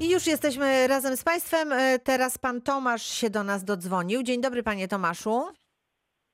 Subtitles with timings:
[0.00, 1.72] I już jesteśmy razem z Państwem.
[1.72, 4.22] E, Teraz Pan Tomasz się do nas dodzwonił.
[4.22, 5.42] Dzień dobry Panie Tomaszu.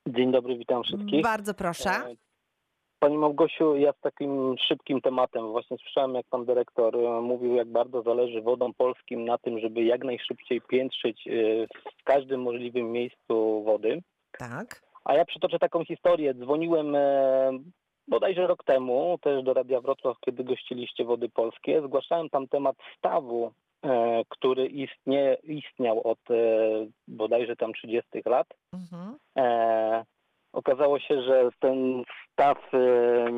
[0.08, 1.22] Dzień dobry, witam wszystkich.
[1.22, 1.90] Bardzo proszę.
[1.90, 2.14] E,
[2.98, 5.50] Pani Małgosiu, ja z takim szybkim tematem.
[5.50, 9.85] Właśnie słyszałem, jak pan dyrektor e, mówił, jak bardzo zależy wodom polskim na tym, żeby
[9.85, 11.25] jak najszybciej piętrzyć
[12.01, 14.03] w każdym możliwym miejscu wody.
[14.39, 14.83] Tak.
[15.05, 16.35] A ja przytoczę taką historię.
[16.35, 16.96] Dzwoniłem
[18.09, 21.82] bodajże rok temu, też do Radia Wrocław, kiedy gościliście Wody Polskie.
[21.82, 23.53] Zgłaszałem tam temat stawu,
[23.84, 26.35] e, który istnie, istniał od e,
[27.08, 28.46] bodajże tam 30 lat.
[28.72, 29.18] Mhm.
[29.39, 30.04] E,
[30.53, 33.33] okazało się, że ten staw e,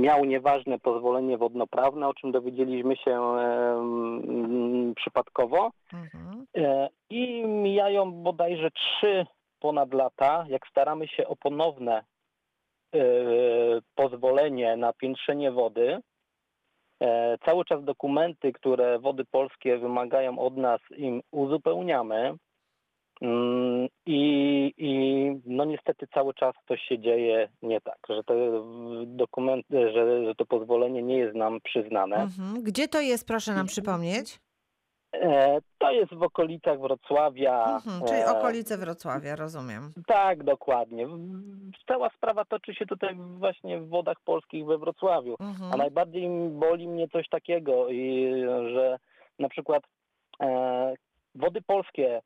[0.00, 3.20] miał nieważne pozwolenie wodnoprawne, o czym dowiedzieliśmy się
[4.96, 5.70] przypadkowo.
[5.92, 6.46] Mhm.
[7.10, 9.26] I mijają bodajże trzy
[9.60, 12.04] ponad lata, jak staramy się o ponowne
[13.94, 15.98] pozwolenie na piętrzenie wody.
[17.02, 22.34] E, Cały czas dokumenty, które wody polskie wymagają od nas, im uzupełniamy.
[23.22, 24.92] Mm, I, I
[25.46, 28.34] no niestety cały czas coś się dzieje nie tak, że te
[29.06, 32.16] dokumenty, że, że to pozwolenie nie jest nam przyznane.
[32.16, 32.62] Mhm.
[32.62, 34.40] Gdzie to jest, proszę nam przypomnieć?
[35.12, 37.64] E, To jest w okolicach Wrocławia.
[37.74, 38.02] Mhm.
[38.08, 39.92] Czyli e, okolice Wrocławia, rozumiem.
[40.06, 41.06] Tak, dokładnie.
[41.88, 45.36] Cała sprawa toczy się tutaj właśnie w wodach polskich we Wrocławiu.
[45.40, 45.78] A Mhm.
[45.78, 47.86] najbardziej boli mnie coś takiego,
[48.74, 48.98] że
[49.38, 49.82] na przykład
[50.42, 50.94] e,
[51.34, 52.22] wody polskie,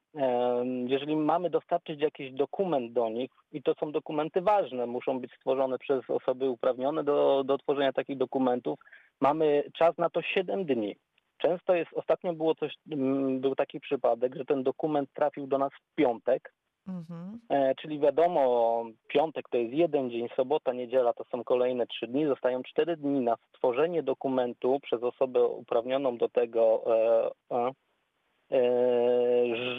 [0.87, 5.79] jeżeli mamy dostarczyć jakiś dokument do nich, i to są dokumenty ważne, muszą być stworzone
[5.79, 8.79] przez osoby uprawnione do, do tworzenia takich dokumentów,
[9.21, 10.97] mamy czas na to 7 dni.
[11.39, 15.73] Często jest, ostatnio było coś, mm, był taki przypadek, że ten dokument trafił do nas
[15.73, 16.53] w piątek,
[16.89, 17.41] Mhm.
[17.51, 22.27] E, czyli wiadomo, piątek to jest jeden dzień, sobota, niedziela to są kolejne trzy dni.
[22.27, 27.73] Zostają cztery dni na stworzenie dokumentu przez osobę uprawnioną do tego, e, e, e,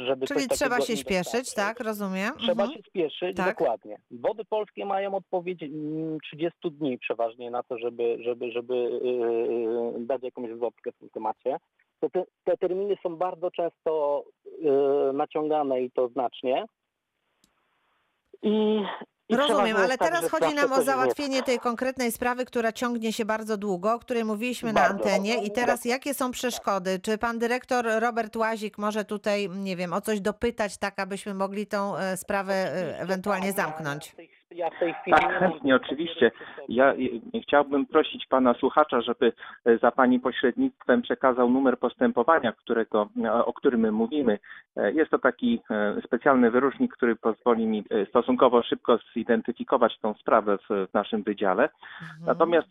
[0.07, 1.53] żeby Czyli trzeba się dostarczyć.
[1.53, 1.79] tak?
[1.79, 2.33] Rozumiem.
[2.37, 2.71] Trzeba Mhm.
[2.71, 3.57] się spieszyć, Tak.
[3.57, 3.97] dokładnie.
[4.11, 10.23] Wody polskie mają odpowiedź mm, 30 dni przeważnie na to, żeby, żeby, żeby yy, dać
[10.23, 11.57] jakąś zwrotkę w tym temacie.
[11.99, 14.23] Te, te terminy są bardzo często
[15.13, 16.65] naciągane i to znacznie.
[18.43, 18.81] I
[19.29, 23.57] Rozumiem, ale tak, teraz chodzi nam o załatwienie tej konkretnej sprawy, która ciągnie się bardzo
[23.57, 25.03] długo, o której mówiliśmy na Bardzo.
[25.03, 25.43] antenie.
[25.43, 26.99] I teraz jakie są przeszkody?
[26.99, 31.67] Czy pan dyrektor Robert Łazik może tutaj, nie wiem, o coś dopytać, tak abyśmy mogli
[31.67, 34.07] tą e, sprawę e, ewentualnie zamknąć?
[34.07, 36.31] Ja w tej, ja w tej chwili Tak, chętnie, oczywiście.
[36.69, 39.33] Ja y, chciałbym prosić pana słuchacza, żeby
[39.67, 44.39] y, za pani pośrednictwem przekazał numer postępowania, którego, o- o którym my mówimy.
[44.77, 50.13] E, Jest to taki e, specjalny wyróżnik, który pozwoli mi e, stosunkowo szybko zidentyfikować tą
[50.13, 51.63] sprawę w, w naszym wydziale.
[51.63, 52.25] Mhm.
[52.25, 52.67] Natomiast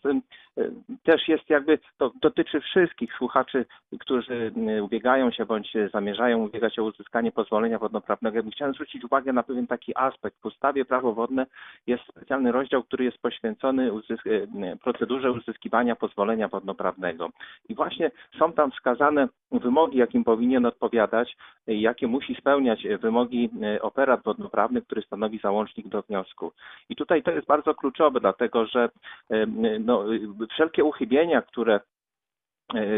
[1.03, 3.65] też jest jakby, to dotyczy wszystkich słuchaczy,
[3.99, 4.51] którzy
[4.83, 8.35] ubiegają się bądź zamierzają ubiegać o uzyskanie pozwolenia wodnoprawnego.
[8.37, 10.37] Ja bym Chciałem zwrócić uwagę na pewien taki aspekt.
[10.41, 11.45] W ustawie prawo wodne
[11.87, 13.91] jest specjalny rozdział, który jest poświęcony
[14.25, 17.29] y, procedurze uzyskiwania pozwolenia wodnoprawnego.
[17.69, 21.37] I właśnie są tam wskazane wymogi, jakim powinien odpowiadać,
[21.69, 23.49] y, jakie musi spełniać y, wymogi
[23.81, 26.51] operat wodnoprawny, który stanowi załącznik do wniosku.
[26.89, 28.89] I tutaj to jest bardzo kluczowe, dlatego że
[29.29, 29.45] e,
[29.79, 30.05] no,
[30.49, 31.79] wszelkie uchybienia, które e,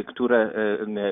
[0.08, 0.52] które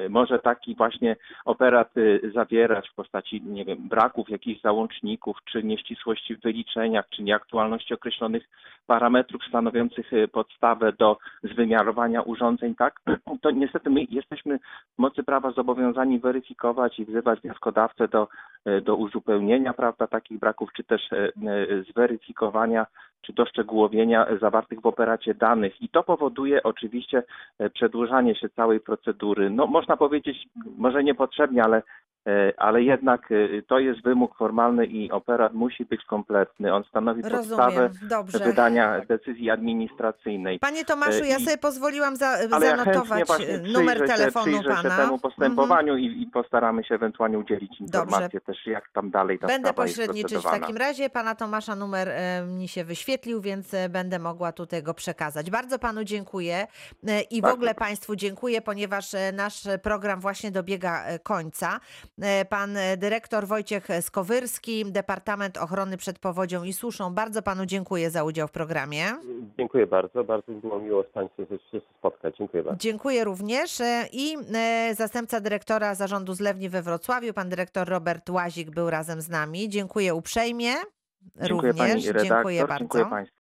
[0.05, 5.63] e, może taki właśnie operat e, zawierać w postaci, nie wiem, braków jakichś załączników, czy
[5.63, 8.43] nieścisłości w wyliczeniach, czy nieaktualności określonych
[8.87, 13.01] parametrów stanowiących e, podstawę do zwymiarowania urządzeń, tak,
[13.41, 14.59] to niestety my jesteśmy
[14.95, 18.27] w mocy prawa zobowiązani weryfikować i wzywać wnioskodawcę do,
[18.65, 21.31] e, do uzupełnienia, prawda, takich braków, czy też e, e,
[21.91, 22.85] zweryfikowania
[23.21, 25.81] czy doszczegółowienia zawartych w operacie danych.
[25.81, 27.23] I to powoduje oczywiście
[27.59, 29.49] e, przedłużanie się całej procedury.
[29.49, 30.37] No można powiedzieć,
[30.77, 31.83] może niepotrzebnie, ale,
[32.57, 36.73] ale jednak e, to jest wymóg formalny i operat musi być kompletny.
[36.73, 38.39] On stanowi podstawę Rozumiem, dobrze.
[38.39, 40.59] wydania decyzji administracyjnej.
[40.59, 44.69] Panie Tomaszu, ja I- sobie pozwoliłam za, Ale ja zanotować e, numer się, telefonu się
[44.69, 44.97] pana.
[44.97, 49.73] temu postępowaniu i, i postaramy się ewentualnie udzielić informacji też, jak tam dalej ta Będę
[49.73, 51.09] pośredniczyć w takim razie.
[51.09, 55.51] Pana Tomasza numer e, mi się wyświetlił, więc e, będę mogła tutaj go przekazać.
[55.51, 56.67] Bardzo panu dziękuję
[57.07, 61.79] e, i w Bardzo ogóle państwu dziękuję, ponieważ e, nasz program właśnie dobiega e, końca.
[62.21, 67.13] E, Pan e, dyrektor Wojciech Skowyrski, Departament Ochrony przed Powodzią i Suszą.
[67.13, 69.05] Bardzo panu dziękuję za udział w programie.
[69.57, 70.23] Dziękuję bardzo.
[70.23, 72.37] Bardzo mi było miło z Państwem się spotkać.
[72.37, 72.79] Dziękuję bardzo.
[72.79, 74.37] Dziękuję również e, i
[74.93, 79.69] zastępca dyrektora zarządu zlewni we Wrocławiu, pan dyrektor Robert Łazik był razem z nami.
[79.69, 80.73] Dziękuję uprzejmie.
[81.35, 81.77] Dziękuję również.
[81.77, 82.79] pani redaktor, dziękuję bardzo.
[82.79, 83.35] dziękuję państwu.